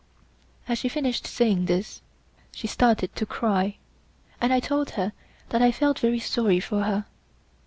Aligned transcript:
As 0.67 0.79
she 0.79 0.89
finished 0.89 1.27
saying 1.27 1.65
this, 1.65 2.01
she 2.51 2.65
started 2.65 3.15
to 3.15 3.23
cry, 3.27 3.77
and 4.41 4.51
I 4.51 4.59
told 4.59 4.89
her 4.97 5.13
that 5.49 5.61
I 5.61 5.71
felt 5.71 5.99
very 5.99 6.17
sorry 6.19 6.59
for 6.59 6.81
her. 6.81 7.05